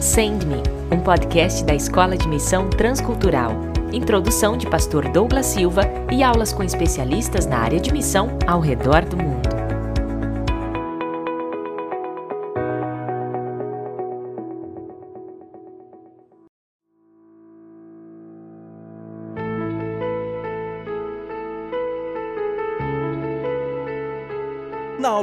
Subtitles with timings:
[0.00, 0.62] Send Me,
[0.94, 3.52] um podcast da Escola de Missão Transcultural.
[3.92, 9.06] Introdução de Pastor Douglas Silva e aulas com especialistas na área de missão ao redor
[9.06, 9.55] do mundo.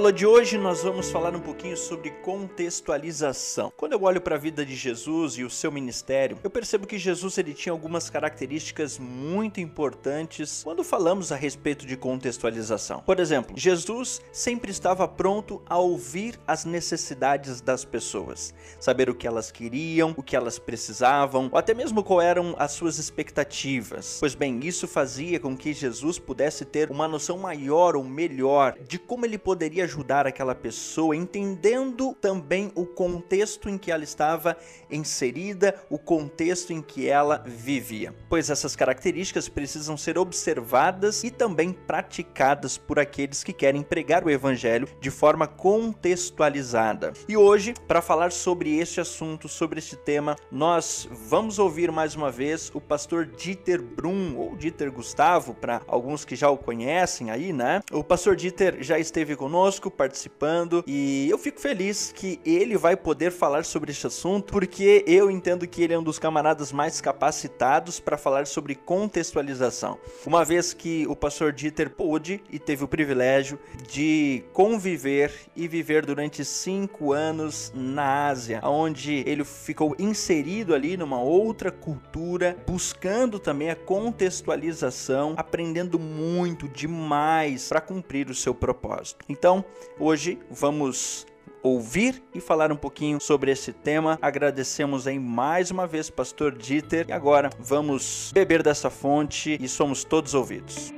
[0.04, 3.72] Aula de hoje nós vamos falar um pouquinho sobre contextualização.
[3.78, 6.98] Quando eu olho para a vida de Jesus e o seu ministério, eu percebo que
[6.98, 13.00] Jesus ele tinha algumas características muito importantes quando falamos a respeito de contextualização.
[13.06, 19.26] Por exemplo, Jesus sempre estava pronto a ouvir as necessidades das pessoas, saber o que
[19.26, 24.18] elas queriam, o que elas precisavam, ou até mesmo qual eram as suas expectativas.
[24.20, 29.00] Pois bem, isso fazia com que Jesus pudesse ter uma noção maior ou melhor de
[29.00, 34.58] como ele poderia poderia ajudar aquela pessoa, entendendo também o contexto em que ela estava
[34.90, 38.14] inserida, o contexto em que ela vivia.
[38.28, 44.30] Pois essas características precisam ser observadas e também praticadas por aqueles que querem pregar o
[44.32, 47.14] evangelho de forma contextualizada.
[47.30, 52.32] E hoje, para falar sobre este assunto, sobre este tema, nós vamos ouvir mais uma
[52.32, 57.54] vez o pastor Dieter Brum ou Dieter Gustavo, para alguns que já o conhecem aí,
[57.54, 57.82] né?
[57.92, 63.32] O pastor Dieter já esteve conosco participando, e eu fico feliz que ele vai poder
[63.32, 68.00] falar sobre este assunto, porque eu entendo que ele é um dos camaradas mais capacitados
[68.00, 69.98] para falar sobre contextualização.
[70.26, 76.06] Uma vez que o pastor Dieter pôde e teve o privilégio de conviver e viver
[76.06, 83.70] durante cinco anos na Ásia, onde ele ficou inserido ali numa outra cultura, buscando também
[83.70, 89.24] a contextualização, aprendendo muito demais para cumprir o seu propósito.
[89.28, 89.64] Então,
[90.00, 91.26] hoje vamos
[91.62, 94.20] ouvir e falar um pouquinho sobre esse tema.
[94.22, 97.06] Agradecemos aí mais uma vez, Pastor Dieter.
[97.08, 100.94] E agora vamos beber dessa fonte e somos todos ouvidos.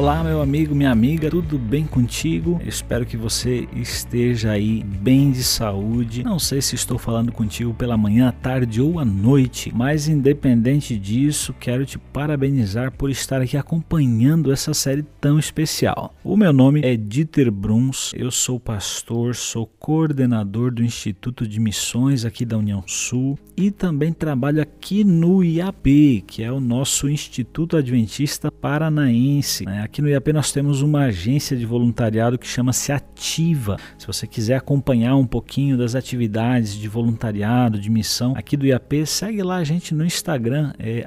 [0.00, 2.58] Olá, meu amigo, minha amiga, tudo bem contigo?
[2.64, 6.24] espero que você esteja aí bem de saúde.
[6.24, 11.54] Não sei se estou falando contigo pela manhã, tarde ou à noite, mas independente disso,
[11.60, 16.14] quero te parabenizar por estar aqui acompanhando essa série tão especial.
[16.24, 22.24] O meu nome é Dieter Bruns, eu sou pastor, sou coordenador do Instituto de Missões
[22.24, 27.76] aqui da União Sul e também trabalho aqui no IAP, que é o nosso Instituto
[27.76, 29.66] Adventista Paranaense.
[29.66, 29.82] Né?
[29.90, 33.76] Aqui no IAP nós temos uma agência de voluntariado que chama-se Ativa.
[33.98, 39.04] Se você quiser acompanhar um pouquinho das atividades de voluntariado, de missão aqui do IAP,
[39.04, 41.04] segue lá a gente no Instagram, é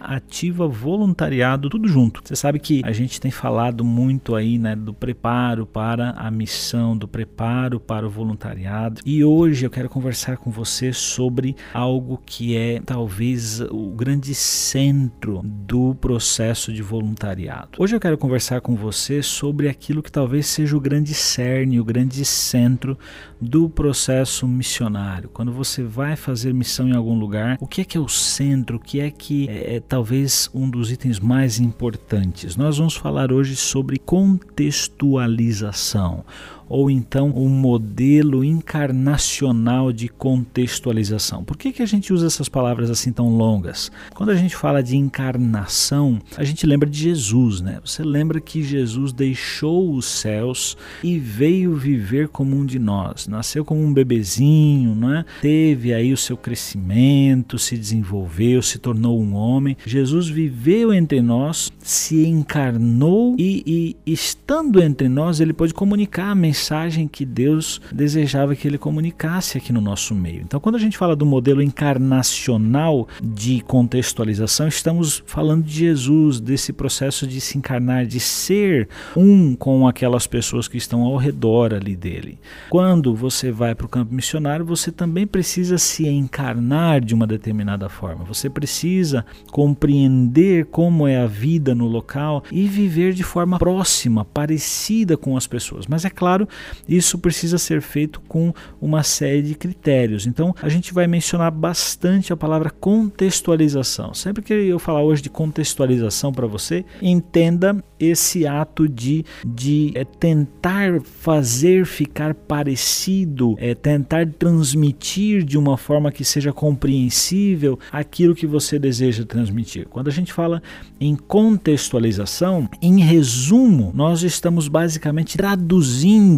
[0.00, 2.20] Ativa Voluntariado, tudo junto.
[2.24, 6.96] Você sabe que a gente tem falado muito aí né, do preparo para a missão,
[6.96, 9.00] do preparo para o voluntariado.
[9.06, 15.40] E hoje eu quero conversar com você sobre algo que é talvez o grande centro
[15.44, 17.78] do processo de voluntariado.
[17.78, 21.84] Hoje eu quero conversar com você sobre aquilo que talvez seja o grande cerne, o
[21.84, 22.98] grande centro
[23.40, 25.28] do processo missionário.
[25.28, 28.76] Quando você vai fazer missão em algum lugar, o que é que é o centro?
[28.76, 32.56] O que é que é, é talvez um dos itens mais importantes?
[32.56, 36.24] Nós vamos falar hoje sobre contextualização
[36.68, 41.42] ou então um modelo encarnacional de contextualização.
[41.42, 43.90] Por que, que a gente usa essas palavras assim tão longas?
[44.14, 47.78] Quando a gente fala de encarnação, a gente lembra de Jesus, né?
[47.84, 53.64] Você lembra que Jesus deixou os céus e veio viver como um de nós, nasceu
[53.64, 55.24] como um bebezinho, né?
[55.40, 59.76] Teve aí o seu crescimento, se desenvolveu, se tornou um homem.
[59.86, 66.34] Jesus viveu entre nós, se encarnou e, e estando entre nós, ele pôde comunicar a
[66.34, 70.40] mensagem mensagem que Deus desejava que ele comunicasse aqui no nosso meio.
[70.40, 76.72] Então, quando a gente fala do modelo encarnacional de contextualização, estamos falando de Jesus, desse
[76.72, 81.94] processo de se encarnar, de ser um com aquelas pessoas que estão ao redor ali
[81.94, 82.40] dele.
[82.68, 87.88] Quando você vai para o campo missionário, você também precisa se encarnar de uma determinada
[87.88, 88.24] forma.
[88.24, 95.16] Você precisa compreender como é a vida no local e viver de forma próxima, parecida
[95.16, 95.86] com as pessoas.
[95.86, 96.47] Mas é claro
[96.88, 100.26] isso precisa ser feito com uma série de critérios.
[100.26, 104.14] Então, a gente vai mencionar bastante a palavra contextualização.
[104.14, 110.04] Sempre que eu falar hoje de contextualização para você, entenda esse ato de, de é,
[110.04, 118.46] tentar fazer ficar parecido, é, tentar transmitir de uma forma que seja compreensível aquilo que
[118.46, 119.88] você deseja transmitir.
[119.88, 120.62] Quando a gente fala
[121.00, 126.37] em contextualização, em resumo, nós estamos basicamente traduzindo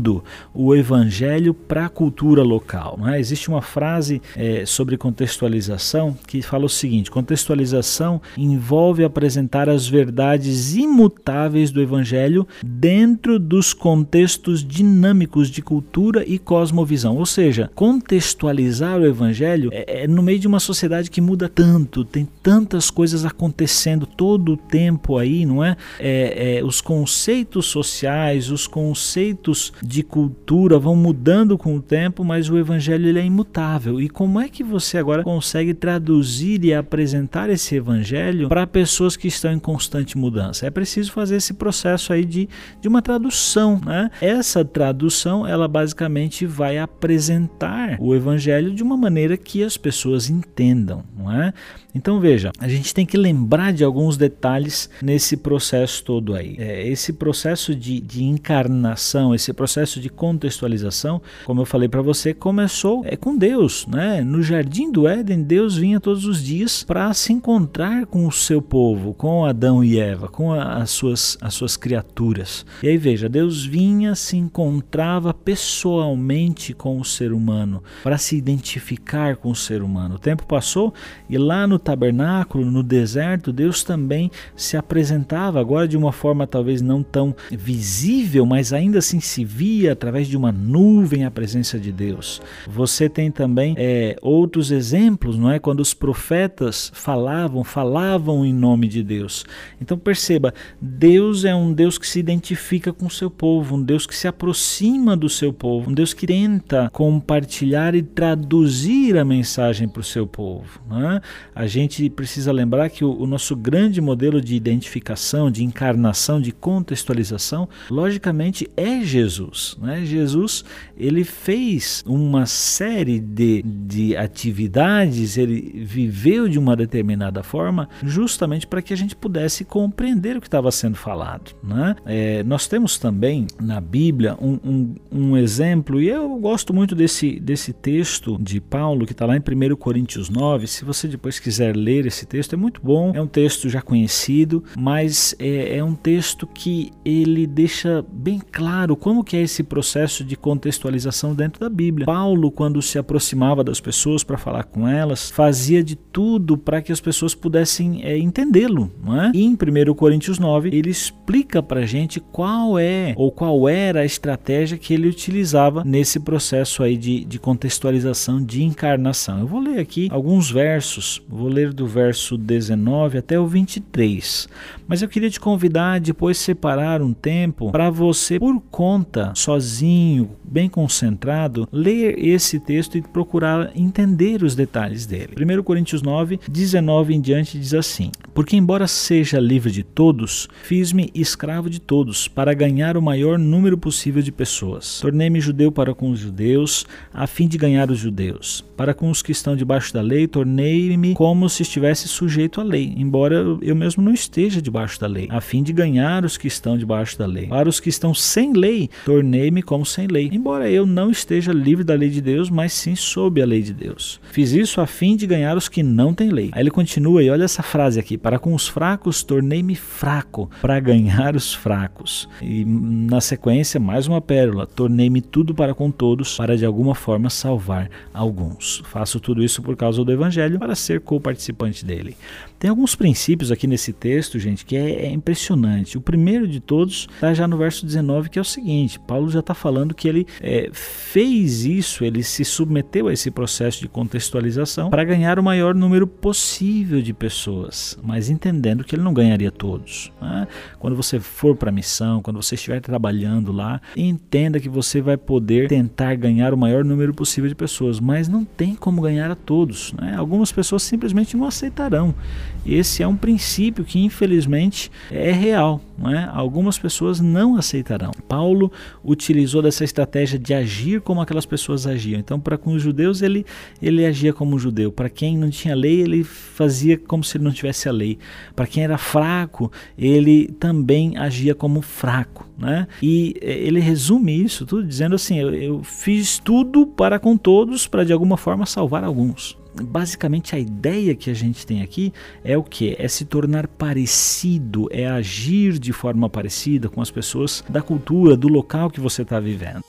[0.55, 2.97] o evangelho para a cultura local.
[2.99, 3.21] Não é?
[3.21, 10.75] Existe uma frase é, sobre contextualização que fala o seguinte: contextualização envolve apresentar as verdades
[10.75, 17.17] imutáveis do evangelho dentro dos contextos dinâmicos de cultura e cosmovisão.
[17.17, 22.05] Ou seja, contextualizar o evangelho é, é no meio de uma sociedade que muda tanto,
[22.05, 25.77] tem tantas coisas acontecendo todo o tempo aí, não é?
[25.99, 32.49] é, é os conceitos sociais, os conceitos de cultura vão mudando com o tempo, mas
[32.49, 34.01] o evangelho ele é imutável.
[34.01, 39.27] E como é que você agora consegue traduzir e apresentar esse evangelho para pessoas que
[39.27, 40.65] estão em constante mudança?
[40.65, 42.49] É preciso fazer esse processo aí de,
[42.81, 44.13] de uma tradução, né?
[44.21, 51.03] Essa tradução, ela basicamente vai apresentar o evangelho de uma maneira que as pessoas entendam,
[51.19, 51.53] não é?
[51.95, 56.57] Então veja, a gente tem que lembrar de alguns detalhes nesse processo todo aí.
[56.59, 62.33] É, esse processo de, de encarnação, esse processo de contextualização, como eu falei para você,
[62.33, 64.21] começou é com Deus, né?
[64.21, 68.63] No jardim do Éden, Deus vinha todos os dias para se encontrar com o seu
[68.63, 72.65] povo, com Adão e Eva, com a, as suas as suas criaturas.
[72.83, 79.37] E aí veja, Deus vinha, se encontrava pessoalmente com o ser humano para se identificar
[79.37, 80.17] com o ser humano.
[80.17, 80.95] O tempo passou
[81.29, 86.81] e lá no tabernáculo, no deserto, Deus também se apresentava, agora de uma forma talvez
[86.81, 91.91] não tão visível, mas ainda assim se via através de uma nuvem a presença de
[91.91, 92.41] Deus.
[92.69, 95.59] Você tem também é, outros exemplos, não é?
[95.59, 99.45] Quando os profetas falavam, falavam em nome de Deus.
[99.81, 104.07] Então perceba, Deus é um Deus que se identifica com o seu povo, um Deus
[104.07, 109.89] que se aproxima do seu povo, um Deus que tenta compartilhar e traduzir a mensagem
[109.89, 110.81] para o seu povo.
[110.89, 111.21] Não é?
[111.55, 116.53] A gente precisa lembrar que o, o nosso grande modelo de identificação, de encarnação, de
[116.53, 119.77] contextualização, logicamente é Jesus.
[119.81, 120.05] Né?
[120.05, 120.65] Jesus
[120.97, 128.83] ele fez uma série de, de atividades, ele viveu de uma determinada forma, justamente para
[128.83, 131.53] que a gente pudesse compreender o que estava sendo falado.
[131.63, 131.97] Né?
[132.05, 137.39] É, nós temos também na Bíblia um, um, um, exemplo, e eu gosto muito desse,
[137.39, 140.67] desse texto de Paulo que está lá em 1 Coríntios 9.
[140.67, 143.13] Se você depois quiser quiser ler esse texto, é muito bom.
[143.15, 148.97] É um texto já conhecido, mas é, é um texto que ele deixa bem claro
[148.97, 152.07] como que é esse processo de contextualização dentro da Bíblia.
[152.07, 156.93] Paulo, quando se aproximava das pessoas para falar com elas, fazia de tudo para que
[156.93, 159.37] as pessoas pudessem é, entendê-lo, é?
[159.37, 164.05] E em 1 Coríntios 9, ele explica para gente qual é ou qual era a
[164.05, 169.41] estratégia que ele utilizava nesse processo aí de, de contextualização, de encarnação.
[169.41, 174.49] Eu vou ler aqui alguns versos, vou ler do verso 19 até o 23.
[174.91, 180.31] Mas eu queria te convidar a depois separar um tempo para você, por conta, sozinho,
[180.43, 185.37] bem concentrado, ler esse texto e procurar entender os detalhes dele.
[185.39, 191.09] 1 Coríntios 9, 19 em diante diz assim: Porque, embora seja livre de todos, fiz-me
[191.15, 194.99] escravo de todos, para ganhar o maior número possível de pessoas.
[195.01, 196.85] Tornei-me judeu para com os judeus,
[197.15, 198.65] a fim de ganhar os judeus.
[198.77, 202.93] Para com os que estão debaixo da lei, tornei-me como se estivesse sujeito à lei,
[202.97, 206.79] embora eu mesmo não esteja debaixo da lei, a fim de ganhar os que estão
[206.79, 207.47] debaixo da lei.
[207.47, 211.85] Para os que estão sem lei, tornei-me como sem lei, embora eu não esteja livre
[211.85, 214.21] da lei de Deus, mas sim sob a lei de Deus.
[214.31, 216.51] Fiz isso a fim de ganhar os que não têm lei.
[216.53, 220.79] Aí ele continua e olha essa frase aqui: Para com os fracos, tornei-me fraco, para
[220.81, 222.29] ganhar os fracos.
[222.41, 227.29] E na sequência, mais uma pérola: Tornei-me tudo para com todos, para de alguma forma
[227.29, 228.83] salvar alguns.
[228.87, 232.17] Faço tudo isso por causa do Evangelho, para ser co participante dele.
[232.59, 235.99] Tem alguns princípios aqui nesse texto, gente, que é, é impressionante.
[235.99, 239.41] O primeiro de todos está já no verso 19, que é o seguinte: Paulo já
[239.41, 244.89] está falando que ele é, fez isso, ele se submeteu a esse processo de contextualização
[244.89, 247.99] para ganhar o maior número possível de pessoas.
[248.01, 250.13] mas entendendo que ele não ganharia todos.
[250.23, 250.47] Né?
[250.79, 255.17] Quando você for para a missão, quando você estiver trabalhando lá, entenda que você vai
[255.17, 259.35] poder tentar ganhar o maior número possível de pessoas, mas não tem como ganhar a
[259.35, 259.93] todos.
[259.95, 260.15] Né?
[260.17, 262.15] Algumas pessoas simplesmente não aceitarão.
[262.65, 265.81] Esse é um princípio que infelizmente é real.
[265.99, 266.31] Né?
[266.33, 268.11] Algumas pessoas não aceitarão.
[268.27, 268.73] Paulo
[269.05, 272.19] utilizou dessa estratégia de agir como aquelas pessoas agiam.
[272.19, 273.45] Então, para com os judeus, ele,
[273.83, 274.91] ele agia como um judeu.
[274.91, 278.19] Para quem não tinha lei, ele fazia como se ele não tivesse a lei.
[278.57, 282.49] Para quem era fraco, ele também agia como fraco.
[282.59, 282.87] Né?
[283.03, 287.87] E eh, ele resume isso tudo dizendo assim: eu, eu fiz tudo para com todos,
[287.87, 292.13] para de alguma forma salvar alguns basicamente a ideia que a gente tem aqui
[292.45, 292.97] é o que?
[292.99, 298.49] É se tornar parecido, é agir de forma parecida com as pessoas da cultura, do
[298.49, 299.83] local que você está vivendo.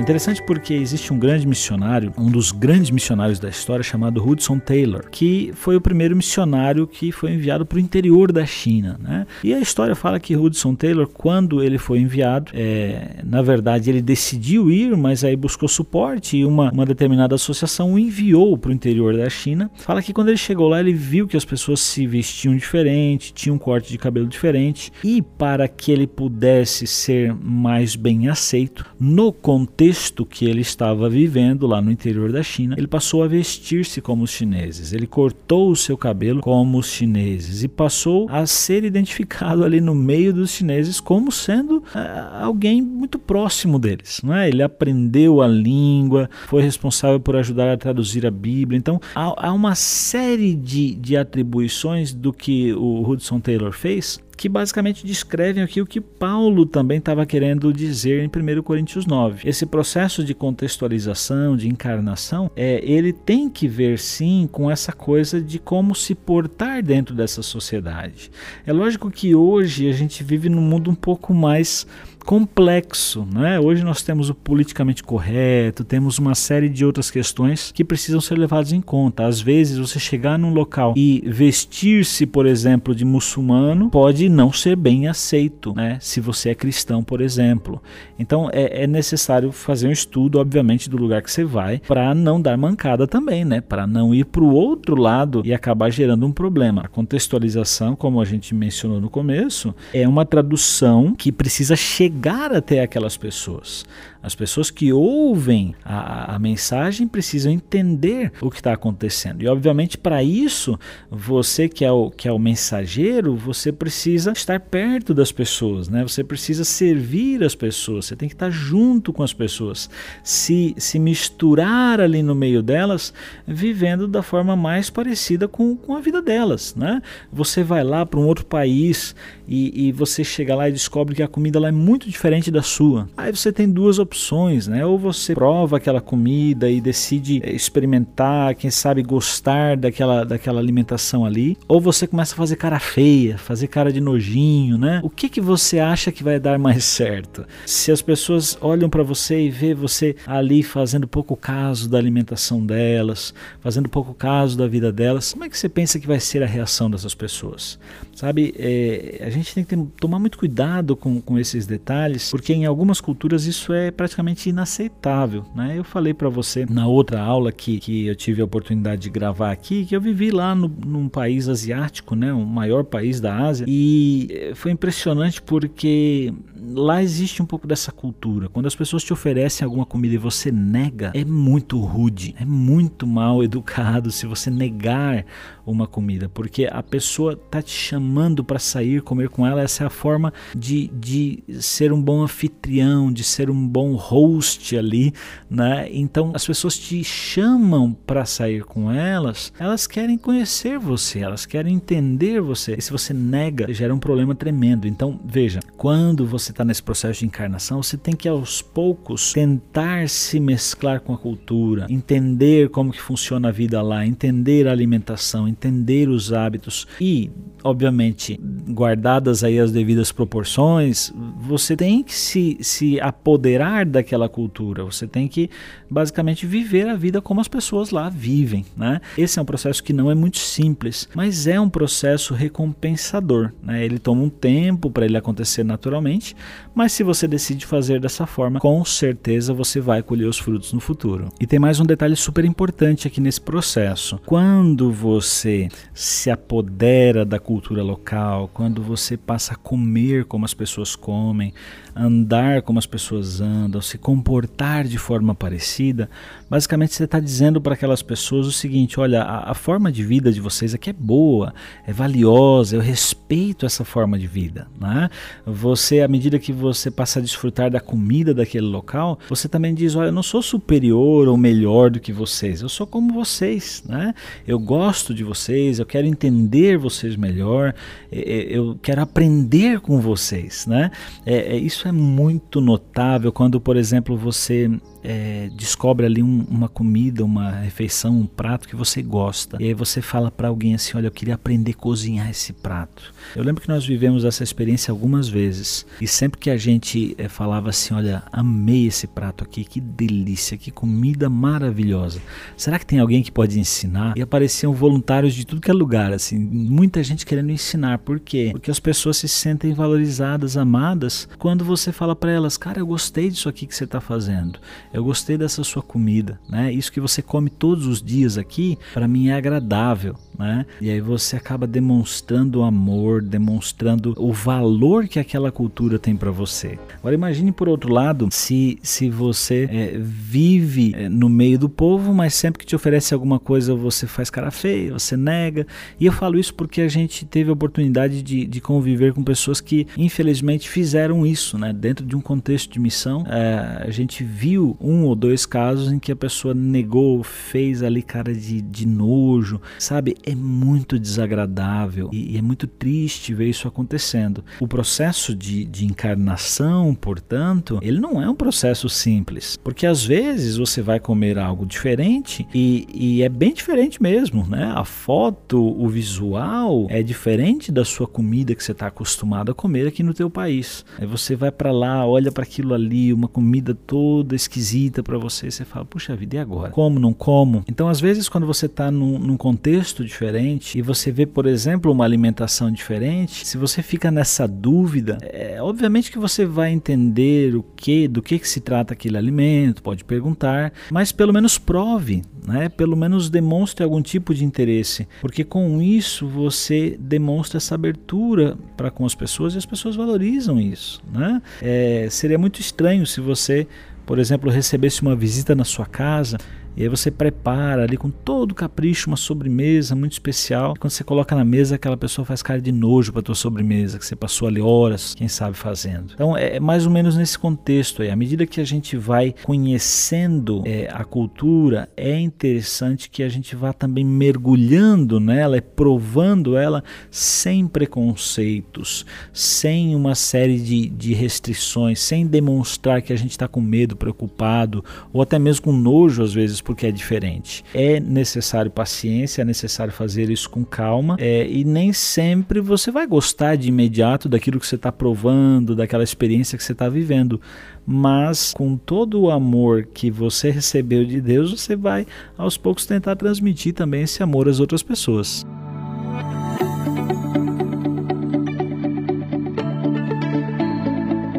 [0.00, 5.04] Interessante porque existe um grande missionário, um dos grandes missionários da história, chamado Hudson Taylor,
[5.10, 8.98] que foi o primeiro missionário que foi enviado para o interior da China.
[8.98, 9.26] Né?
[9.44, 14.00] E a história fala que Hudson Taylor, quando ele foi enviado, é, na verdade ele
[14.00, 18.74] decidiu ir, mas aí buscou suporte e uma, uma determinada associação o enviou para o
[18.74, 19.70] interior da China.
[19.76, 23.56] Fala que quando ele chegou lá, ele viu que as pessoas se vestiam diferente, tinham
[23.56, 29.30] um corte de cabelo diferente, e para que ele pudesse ser mais bem aceito, no
[29.30, 34.00] contexto contexto que ele estava vivendo lá no interior da China, ele passou a vestir-se
[34.00, 34.92] como os chineses.
[34.92, 39.94] Ele cortou o seu cabelo como os chineses e passou a ser identificado ali no
[39.94, 44.20] meio dos chineses como sendo uh, alguém muito próximo deles.
[44.36, 44.48] É?
[44.48, 48.78] Ele aprendeu a língua, foi responsável por ajudar a traduzir a Bíblia.
[48.78, 54.48] Então há, há uma série de, de atribuições do que o Hudson Taylor fez que
[54.48, 59.46] basicamente descrevem aqui o que Paulo também estava querendo dizer em 1 Coríntios 9.
[59.46, 65.42] Esse processo de contextualização, de encarnação, é, ele tem que ver sim com essa coisa
[65.42, 68.30] de como se portar dentro dessa sociedade.
[68.64, 71.86] É lógico que hoje a gente vive num mundo um pouco mais
[72.24, 73.26] complexo.
[73.32, 73.58] Né?
[73.58, 78.38] Hoje nós temos o politicamente correto, temos uma série de outras questões que precisam ser
[78.38, 79.26] levadas em conta.
[79.26, 84.76] Às vezes, você chegar num local e vestir-se, por exemplo, de muçulmano pode não ser
[84.76, 85.98] bem aceito, né?
[86.00, 87.82] se você é cristão, por exemplo.
[88.18, 92.40] Então é, é necessário fazer um estudo, obviamente, do lugar que você vai para não
[92.40, 93.60] dar mancada também, né?
[93.60, 96.82] para não ir para o outro lado e acabar gerando um problema.
[96.82, 102.52] A contextualização, como a gente mencionou no começo, é uma tradução que precisa chegar chegar
[102.52, 103.84] até aquelas pessoas.
[104.22, 109.42] As pessoas que ouvem a, a mensagem precisam entender o que está acontecendo.
[109.42, 110.78] E obviamente para isso,
[111.10, 116.02] você que é, o, que é o mensageiro, você precisa estar perto das pessoas, né?
[116.02, 119.88] Você precisa servir as pessoas, você tem que estar junto com as pessoas,
[120.22, 123.14] se, se misturar ali no meio delas,
[123.46, 127.00] vivendo da forma mais parecida com, com a vida delas, né?
[127.32, 129.14] Você vai lá para um outro país
[129.48, 132.62] e, e você chega lá e descobre que a comida lá é muito diferente da
[132.62, 133.08] sua.
[133.16, 134.84] Aí você tem duas opções opções, né?
[134.84, 141.24] Ou você prova aquela comida e decide eh, experimentar, quem sabe gostar daquela, daquela alimentação
[141.24, 145.00] ali, ou você começa a fazer cara feia, fazer cara de nojinho, né?
[145.04, 147.46] O que que você acha que vai dar mais certo?
[147.64, 152.64] Se as pessoas olham para você e vê você ali fazendo pouco caso da alimentação
[152.66, 156.42] delas, fazendo pouco caso da vida delas, como é que você pensa que vai ser
[156.42, 157.78] a reação dessas pessoas?
[158.14, 162.52] Sabe, é, a gente tem que ter, tomar muito cuidado com, com esses detalhes, porque
[162.52, 165.44] em algumas culturas isso é praticamente inaceitável.
[165.54, 165.74] Né?
[165.76, 169.52] Eu falei para você na outra aula que, que eu tive a oportunidade de gravar
[169.52, 172.32] aqui, que eu vivi lá no, num país asiático, né?
[172.32, 177.92] o maior país da Ásia, e eh, foi impressionante porque lá existe um pouco dessa
[177.92, 178.48] cultura.
[178.48, 183.06] Quando as pessoas te oferecem alguma comida e você nega, é muito rude, é muito
[183.06, 185.26] mal educado se você negar
[185.66, 189.60] uma comida, porque a pessoa tá te chamando para sair comer com ela.
[189.60, 194.76] Essa é a forma de, de ser um bom anfitrião, de ser um bom host
[194.76, 195.12] ali,
[195.48, 195.88] né?
[195.90, 201.74] Então as pessoas te chamam para sair com elas, elas querem conhecer você, elas querem
[201.74, 202.74] entender você.
[202.78, 204.86] E se você nega, gera um problema tremendo.
[204.86, 210.08] Então veja, quando você está nesse processo de encarnação, você tem que aos poucos tentar
[210.08, 215.48] se mesclar com a cultura, entender como que funciona a vida lá, entender a alimentação,
[215.48, 217.30] entender os hábitos e,
[217.62, 225.06] obviamente, guardadas aí as devidas proporções, você tem que se, se apoderar daquela cultura, você
[225.06, 225.50] tem que
[225.88, 228.64] basicamente viver a vida como as pessoas lá vivem.
[228.76, 229.00] Né?
[229.16, 233.52] Esse é um processo que não é muito simples, mas é um processo recompensador.
[233.62, 233.84] Né?
[233.84, 236.36] Ele toma um tempo para ele acontecer naturalmente,
[236.74, 240.80] mas se você decide fazer dessa forma, com certeza você vai colher os frutos no
[240.80, 241.28] futuro.
[241.40, 244.20] E tem mais um detalhe super importante aqui nesse processo.
[244.26, 250.96] Quando você se apodera da cultura local, quando você passa a comer como as pessoas
[250.96, 251.52] comem,
[251.94, 256.08] andar como as pessoas andam, se comportar de forma parecida,
[256.48, 260.32] basicamente você está dizendo para aquelas pessoas o seguinte: olha, a, a, forma de vida
[260.32, 261.54] de vocês aqui é boa,
[261.86, 264.66] é valiosa, eu respeito essa forma de vida.
[264.80, 265.08] Né?
[265.46, 269.94] Você, à medida que você passa a desfrutar da comida daquele local, você também diz:
[269.94, 273.82] olha, eu não sou superior ou melhor do que vocês, eu sou como vocês.
[273.86, 274.14] Né?
[274.46, 277.74] Eu gosto de vocês, eu quero entender vocês melhor,
[278.10, 280.66] eu quero aprender com vocês.
[280.66, 280.90] Né?
[281.24, 284.70] É, é, isso é muito notável quando, por exemplo, você
[285.02, 289.56] é, descobre ali um, uma comida, uma refeição, um prato que você gosta.
[289.60, 293.14] E aí você fala para alguém assim: Olha, eu queria aprender a cozinhar esse prato.
[293.34, 295.86] Eu lembro que nós vivemos essa experiência algumas vezes.
[296.00, 300.56] E sempre que a gente é, falava assim: Olha, amei esse prato aqui, que delícia,
[300.56, 302.20] que comida maravilhosa.
[302.56, 304.16] Será que tem alguém que pode ensinar?
[304.16, 307.98] E apareciam voluntários de tudo que é lugar, assim, muita gente querendo ensinar.
[307.98, 308.50] Por quê?
[308.52, 313.30] Porque as pessoas se sentem valorizadas, amadas, quando você fala para elas: Cara, eu gostei
[313.30, 314.60] disso aqui que você está fazendo
[314.92, 316.72] eu gostei dessa sua comida, né?
[316.72, 320.64] Isso que você come todos os dias aqui, para mim é agradável, né?
[320.80, 326.78] E aí você acaba demonstrando amor, demonstrando o valor que aquela cultura tem para você.
[326.98, 332.14] Agora imagine por outro lado, se, se você é, vive é, no meio do povo,
[332.14, 335.66] mas sempre que te oferece alguma coisa você faz cara feia, você nega.
[335.98, 339.60] E eu falo isso porque a gente teve a oportunidade de, de conviver com pessoas
[339.60, 341.72] que infelizmente fizeram isso, né?
[341.72, 345.98] Dentro de um contexto de missão, é, a gente viu um ou dois casos em
[345.98, 350.16] que a pessoa negou, fez ali cara de, de nojo, sabe?
[350.30, 354.44] É muito desagradável e, e é muito triste ver isso acontecendo.
[354.60, 360.56] O processo de, de encarnação, portanto, ele não é um processo simples, porque às vezes
[360.56, 364.72] você vai comer algo diferente e, e é bem diferente mesmo, né?
[364.74, 369.86] A foto, o visual é diferente da sua comida que você está acostumado a comer
[369.86, 370.84] aqui no teu país.
[370.98, 375.50] Aí você vai para lá, olha para aquilo ali, uma comida toda esquisita para você,
[375.50, 376.70] você fala, puxa vida, e agora?
[376.70, 377.64] Como, não como?
[377.68, 381.90] Então, às vezes, quando você está num, num, contexto diferente e você vê, por exemplo,
[381.90, 387.62] uma alimentação diferente, se você fica nessa dúvida, é, obviamente que você vai entender o
[387.62, 392.68] que, do que, que se trata aquele alimento, pode perguntar, mas pelo menos prove, né?
[392.68, 398.90] pelo menos demonstre algum tipo de interesse, porque com isso você demonstra essa abertura para
[398.90, 401.00] com as pessoas e as pessoas valorizam isso.
[401.12, 401.40] Né?
[401.62, 403.66] É, seria muito estranho se você
[404.10, 406.36] por exemplo, recebesse uma visita na sua casa
[406.76, 410.74] e aí você prepara ali com todo capricho uma sobremesa muito especial.
[410.76, 413.98] E quando você coloca na mesa, aquela pessoa faz cara de nojo para tua sobremesa,
[413.98, 416.12] que você passou ali horas, quem sabe, fazendo.
[416.14, 418.10] Então é, é mais ou menos nesse contexto aí.
[418.10, 423.56] À medida que a gente vai conhecendo é, a cultura, é interessante que a gente
[423.56, 432.00] vá também mergulhando nela e provando ela sem preconceitos, sem uma série de, de restrições,
[432.00, 436.32] sem demonstrar que a gente está com medo, preocupado ou até mesmo com nojo às
[436.32, 437.64] vezes porque é diferente.
[437.74, 443.06] É necessário paciência, é necessário fazer isso com calma é, e nem sempre você vai
[443.06, 447.40] gostar de imediato daquilo que você está provando, daquela experiência que você está vivendo.
[447.86, 453.16] Mas com todo o amor que você recebeu de Deus, você vai aos poucos tentar
[453.16, 455.46] transmitir também esse amor às outras pessoas.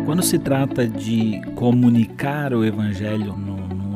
[0.05, 3.33] Quando se trata de comunicar o Evangelho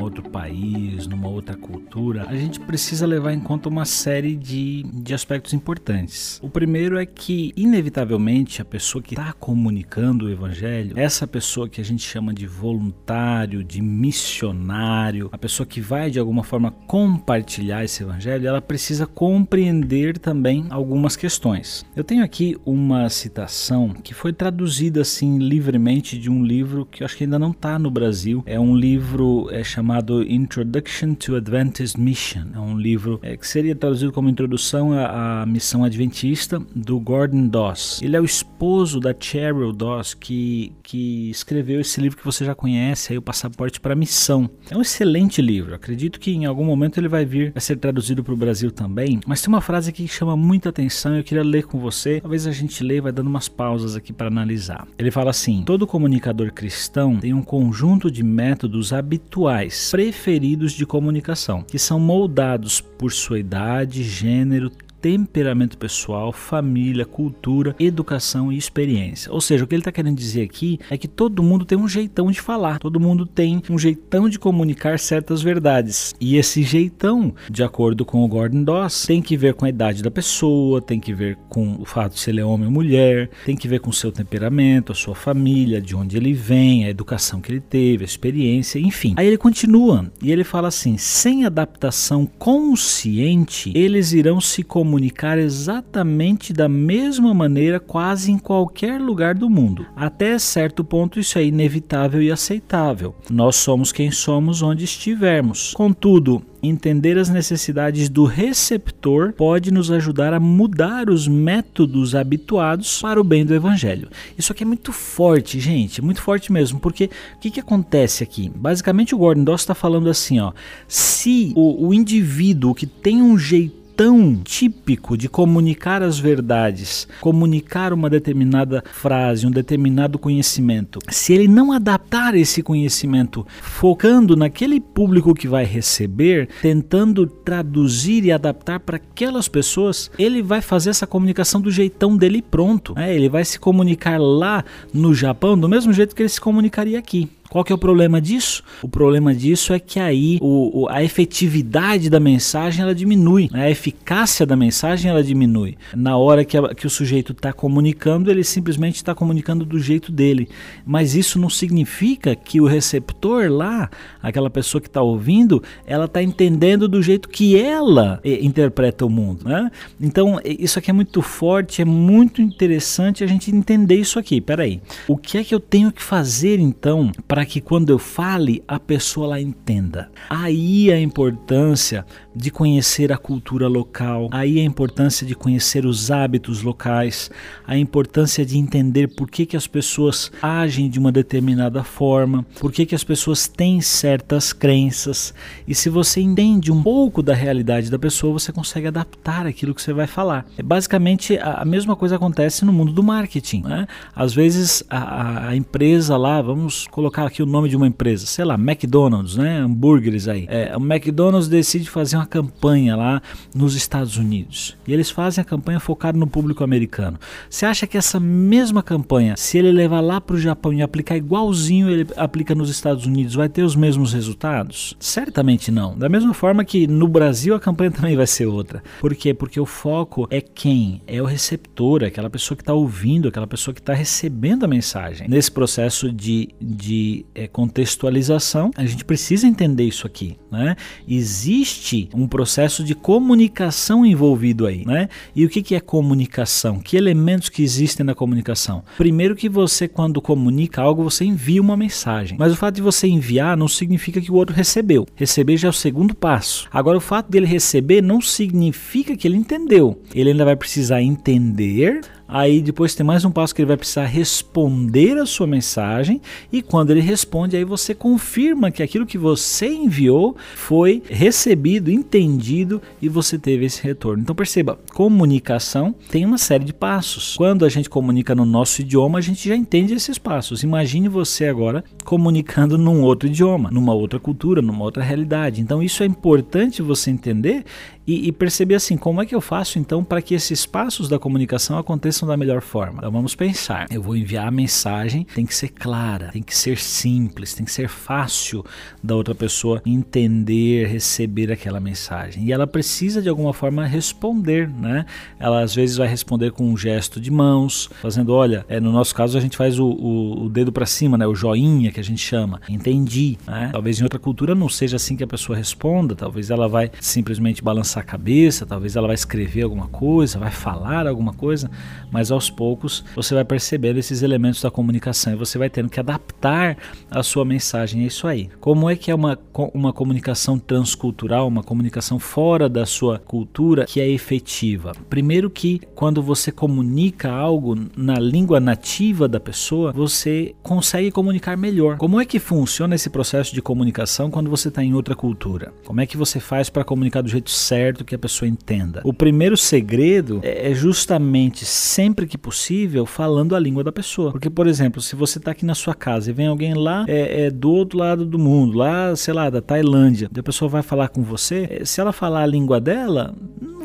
[0.05, 5.13] outro país, numa outra cultura, a gente precisa levar em conta uma série de, de
[5.13, 6.39] aspectos importantes.
[6.41, 11.81] O primeiro é que, inevitavelmente, a pessoa que está comunicando o evangelho, essa pessoa que
[11.81, 17.83] a gente chama de voluntário, de missionário, a pessoa que vai de alguma forma compartilhar
[17.83, 21.85] esse evangelho, ela precisa compreender também algumas questões.
[21.95, 27.05] Eu tenho aqui uma citação que foi traduzida assim livremente de um livro que eu
[27.05, 28.43] acho que ainda não está no Brasil.
[28.45, 32.47] É um livro é, chamado chamado Introduction to Adventist Mission.
[32.53, 37.47] É um livro é, que seria traduzido como Introdução à, à, Missão Adventista do Gordon
[37.47, 38.01] Doss.
[38.01, 42.53] Ele é o esposo da Cheryl Doss que, que escreveu esse livro que você já
[42.53, 44.49] conhece, aí, o Passaporte para a Missão.
[44.69, 45.73] É um excelente livro.
[45.73, 49.21] Acredito que em algum momento ele vai vir a ser traduzido para o Brasil também.
[49.25, 51.15] Mas tem uma frase aqui que chama muita atenção.
[51.15, 52.19] Eu queria ler com você.
[52.19, 54.85] Talvez a gente leia, vai dando umas pausas aqui para analisar.
[54.97, 61.61] Ele fala assim: todo comunicador cristão tem um conjunto de métodos habituais, preferidos de comunicação,
[61.61, 64.71] que são moldados por sua idade, gênero,
[65.05, 69.31] temperamento pessoal, família, cultura, educação e experiência.
[69.31, 71.87] Ou seja, o que ele está querendo dizer aqui é que todo mundo tem um
[71.87, 76.15] jeitão de falar, todo mundo tem um jeitão de comunicar certas verdades.
[76.19, 80.01] E esse jeitão, de acordo com o Gordon Doss, tem que ver com a idade
[80.01, 83.29] da pessoa, tem que ver com o fato de se ele é homem ou mulher,
[83.45, 86.89] tem que ver com o seu temperamento, a sua família, de onde ele vem, a
[86.89, 89.13] educação que ele teve, a experiência, enfim.
[89.17, 95.37] Aí ele continua e ele fala assim: sem adaptação consciente, eles irão se comunicar comunicar
[95.37, 99.85] exatamente da mesma maneira quase em qualquer lugar do mundo.
[99.93, 103.13] Até certo ponto isso é inevitável e aceitável.
[103.29, 105.73] Nós somos quem somos onde estivermos.
[105.73, 113.19] Contudo, entender as necessidades do receptor pode nos ajudar a mudar os métodos habituados para
[113.19, 114.09] o bem do evangelho.
[114.37, 118.49] Isso aqui é muito forte, gente, muito forte mesmo, porque o que, que acontece aqui?
[118.55, 120.53] Basicamente o Gordon Doss está falando assim, ó,
[120.87, 127.93] se o, o indivíduo que tem um jeito tão típico de comunicar as verdades, comunicar
[127.93, 135.33] uma determinada frase, um determinado conhecimento, se ele não adaptar esse conhecimento focando naquele público
[135.33, 141.61] que vai receber, tentando traduzir e adaptar para aquelas pessoas, ele vai fazer essa comunicação
[141.61, 142.93] do jeitão dele pronto.
[142.95, 143.15] Né?
[143.15, 147.29] Ele vai se comunicar lá no Japão do mesmo jeito que ele se comunicaria aqui.
[147.49, 148.63] Qual que é o problema disso?
[148.81, 153.65] O problema disso é que aí o, o, a efetividade da mensagem ela diminui, né?
[153.65, 155.77] a eficácia da mensagem ela diminui.
[155.95, 160.11] Na hora que, a, que o sujeito está comunicando, ele simplesmente está comunicando do jeito
[160.11, 160.49] dele.
[160.85, 163.89] Mas isso não significa que o receptor lá,
[164.21, 169.47] aquela pessoa que está ouvindo, ela está entendendo do jeito que ela interpreta o mundo.
[169.47, 169.71] Né?
[170.01, 174.41] Então isso aqui é muito forte, é muito interessante a gente entender isso aqui.
[174.41, 178.63] Peraí, o que é que eu tenho que fazer então para que quando eu fale
[178.65, 180.09] a pessoa lá entenda.
[180.29, 186.61] Aí a importância de conhecer a cultura local, aí a importância de conhecer os hábitos
[186.61, 187.31] locais,
[187.65, 192.71] a importância de entender por que, que as pessoas agem de uma determinada forma, por
[192.71, 195.33] que, que as pessoas têm certas crenças.
[195.67, 199.81] E se você entende um pouco da realidade da pessoa, você consegue adaptar aquilo que
[199.81, 200.45] você vai falar.
[200.57, 203.61] É basicamente a, mesma coisa acontece no mundo do marketing.
[203.61, 203.87] Né?
[204.15, 208.45] Às vezes a, a empresa lá, vamos colocar aqui o nome de uma empresa, sei
[208.45, 209.59] lá, McDonald's, né?
[209.59, 210.45] Hambúrgueres aí.
[210.49, 213.21] É, o McDonald's decide fazer uma campanha lá
[213.53, 214.77] nos Estados Unidos.
[214.87, 217.19] E eles fazem a campanha focada no público americano.
[217.49, 221.17] Você acha que essa mesma campanha, se ele levar lá para o Japão e aplicar
[221.17, 224.95] igualzinho ele aplica nos Estados Unidos, vai ter os mesmos resultados?
[224.99, 225.97] Certamente não.
[225.97, 228.83] Da mesma forma que no Brasil a campanha também vai ser outra.
[228.99, 229.33] Por quê?
[229.33, 231.01] Porque o foco é quem?
[231.07, 235.27] É o receptor, aquela pessoa que está ouvindo, aquela pessoa que está recebendo a mensagem.
[235.27, 240.37] Nesse processo de, de é, contextualização, a gente precisa entender isso aqui.
[240.51, 240.75] Né?
[241.07, 244.85] Existe um processo de comunicação envolvido aí.
[244.85, 245.09] Né?
[245.35, 246.79] E o que, que é comunicação?
[246.79, 248.83] Que elementos que existem na comunicação?
[248.97, 252.37] Primeiro que você, quando comunica algo, você envia uma mensagem.
[252.37, 255.05] Mas o fato de você enviar não significa que o outro recebeu.
[255.15, 256.67] Receber já é o segundo passo.
[256.71, 260.01] Agora, o fato dele receber não significa que ele entendeu.
[260.13, 264.05] Ele ainda vai precisar entender Aí depois tem mais um passo que ele vai precisar
[264.05, 266.19] responder a sua mensagem
[266.51, 272.81] e quando ele responde, aí você confirma que aquilo que você enviou foi recebido, entendido
[272.99, 274.23] e você teve esse retorno.
[274.23, 277.35] Então perceba, comunicação tem uma série de passos.
[277.35, 280.63] Quando a gente comunica no nosso idioma, a gente já entende esses passos.
[280.63, 285.61] Imagine você agora comunicando num outro idioma, numa outra cultura, numa outra realidade.
[285.61, 287.63] Então isso é importante você entender
[288.07, 291.17] e, e perceber assim, como é que eu faço então para que esses passos da
[291.17, 292.99] comunicação aconteçam da melhor forma?
[292.99, 293.87] Então vamos pensar.
[293.89, 297.71] Eu vou enviar a mensagem, tem que ser clara, tem que ser simples, tem que
[297.71, 298.63] ser fácil
[299.03, 302.45] da outra pessoa entender, receber aquela mensagem.
[302.45, 305.05] E ela precisa de alguma forma responder, né?
[305.39, 309.15] Ela às vezes vai responder com um gesto de mãos, fazendo, olha, é, no nosso
[309.15, 311.25] caso a gente faz o, o, o dedo para cima, né?
[311.25, 312.61] O joinha que a gente chama.
[312.69, 313.69] Entendi, né?
[313.71, 317.63] Talvez em outra cultura não seja assim que a pessoa responda, talvez ela vai simplesmente
[317.63, 321.69] balançar a cabeça, talvez ela vai escrever alguma coisa, vai falar alguma coisa,
[322.11, 325.99] mas aos poucos você vai percebendo esses elementos da comunicação e você vai tendo que
[325.99, 326.77] adaptar
[327.09, 328.49] a sua mensagem a isso aí.
[328.59, 329.37] Como é que é uma,
[329.73, 334.93] uma comunicação transcultural, uma comunicação fora da sua cultura que é efetiva?
[335.09, 341.97] Primeiro que quando você comunica algo na língua nativa da pessoa, você consegue comunicar melhor.
[341.97, 345.73] Como é que funciona esse processo de comunicação quando você está em outra cultura?
[345.85, 349.01] Como é que você faz para comunicar do jeito certo que a pessoa entenda?
[349.03, 354.31] O primeiro segredo é, é justamente sempre que possível falando a língua da pessoa.
[354.31, 357.45] Porque, por exemplo, se você está aqui na sua casa e vem alguém lá é,
[357.45, 360.81] é, do outro lado do mundo, lá, sei lá, da Tailândia, e a pessoa vai
[360.81, 363.33] falar com você, é, se ela falar a língua dela,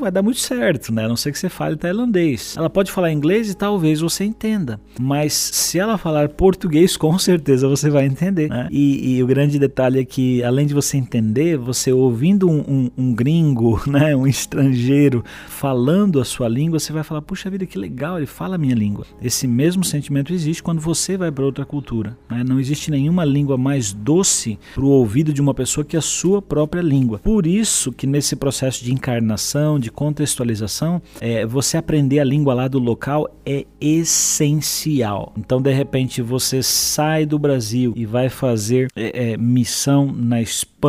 [0.01, 1.05] vai dar muito certo, né?
[1.05, 2.55] A não ser que você fale tailandês.
[2.57, 7.69] Ela pode falar inglês e talvez você entenda, mas se ela falar português, com certeza
[7.69, 8.49] você vai entender.
[8.49, 8.69] Né?
[8.71, 12.91] E, e, o grande detalhe é que, além de você entender, você ouvindo um, um,
[12.97, 17.79] um, gringo, né, um estrangeiro falando a sua língua, você vai falar: puxa vida, que
[17.79, 19.07] legal, ele fala a minha língua.
[19.23, 22.17] Esse mesmo sentimento existe quando você vai para outra cultura.
[22.29, 22.43] Né?
[22.47, 26.41] Não existe nenhuma língua mais doce para o ouvido de uma pessoa que a sua
[26.41, 27.19] própria língua.
[27.19, 32.69] Por isso que nesse processo de encarnação, de contextualização, é, você aprender a língua lá
[32.69, 35.33] do local é essencial.
[35.37, 40.80] Então, de repente, você sai do Brasil e vai fazer é, é, missão na Espanha,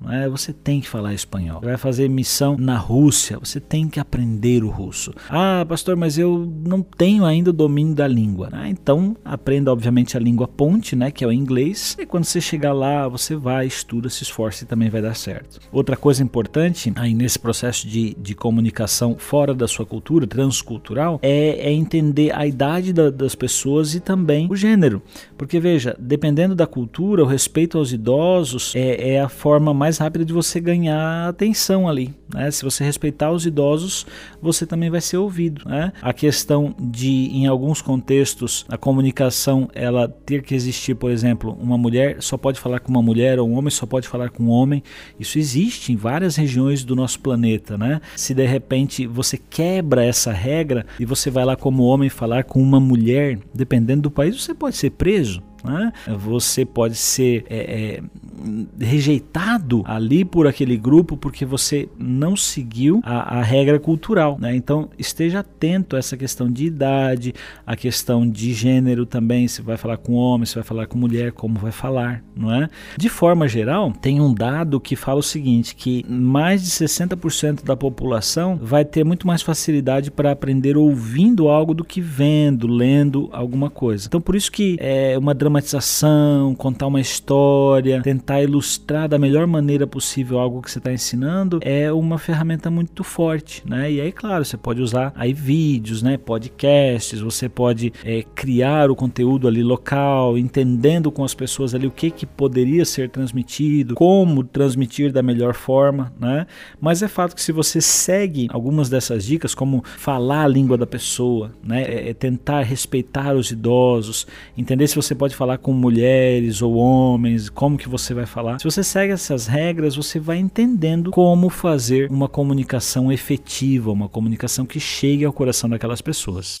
[0.00, 0.28] né?
[0.28, 1.60] você tem que falar espanhol.
[1.60, 5.14] Vai fazer missão na Rússia, você tem que aprender o russo.
[5.28, 8.50] Ah, pastor, mas eu não tenho ainda o domínio da língua.
[8.52, 11.96] Ah, então, aprenda, obviamente, a língua ponte, né, que é o inglês.
[11.98, 15.58] E quando você chegar lá, você vai, estuda, se esforça e também vai dar certo.
[15.72, 21.68] Outra coisa importante aí nesse processo de, de comunicação fora da sua cultura, transcultural, é,
[21.68, 25.02] é entender a idade da, das pessoas e também o gênero.
[25.38, 30.24] Porque veja, dependendo da cultura, o respeito aos idosos é, é a forma mais rápida
[30.24, 32.14] de você ganhar atenção ali.
[32.32, 32.50] Né?
[32.50, 34.06] Se você respeitar os idosos,
[34.42, 35.62] você também vai ser ouvido.
[35.66, 35.92] Né?
[36.02, 41.78] A questão de, em alguns contextos, a comunicação ela ter que existir, por exemplo, uma
[41.78, 44.50] mulher só pode falar com uma mulher ou um homem só pode falar com um
[44.50, 44.82] homem.
[45.18, 47.78] Isso existe em várias regiões do nosso planeta.
[47.78, 48.00] Né?
[48.16, 52.60] Se de repente você quebra essa regra e você vai lá como homem falar com
[52.60, 55.42] uma mulher, dependendo do país, você pode ser preso.
[55.64, 55.92] Né?
[56.18, 63.38] Você pode ser é, é, rejeitado ali por aquele grupo porque você não seguiu a,
[63.38, 64.38] a regra cultural.
[64.40, 64.54] Né?
[64.56, 67.34] Então esteja atento a essa questão de idade,
[67.66, 69.48] a questão de gênero também.
[69.48, 72.68] Se vai falar com homem, se vai falar com mulher, como vai falar, não é?
[72.96, 77.76] De forma geral, tem um dado que fala o seguinte: que mais de 60% da
[77.76, 83.70] população vai ter muito mais facilidade para aprender ouvindo algo do que vendo, lendo alguma
[83.70, 84.06] coisa.
[84.06, 89.86] Então por isso que é uma dramatização, contar uma história, tentar ilustrar da melhor maneira
[89.86, 93.90] possível algo que você está ensinando é uma ferramenta muito forte, né?
[93.90, 96.16] E aí, claro, você pode usar aí vídeos, né?
[96.16, 101.90] Podcasts, você pode é, criar o conteúdo ali local, entendendo com as pessoas ali o
[101.90, 106.46] que que poderia ser transmitido, como transmitir da melhor forma, né?
[106.80, 110.86] Mas é fato que se você segue algumas dessas dicas, como falar a língua da
[110.86, 111.82] pessoa, né?
[111.82, 117.48] É, é tentar respeitar os idosos, entender se você pode falar com mulheres ou homens,
[117.48, 118.58] como que você vai falar.
[118.58, 124.66] Se você segue essas regras, você vai entendendo como fazer uma comunicação efetiva, uma comunicação
[124.66, 126.60] que chegue ao coração daquelas pessoas.